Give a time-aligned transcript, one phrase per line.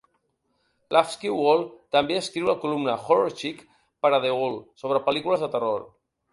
[0.95, 1.61] Lafsky Wall
[1.97, 3.63] també escriu la columna "Horror Chick"
[4.07, 5.89] per a The Awl sobre pel·lícules de terror.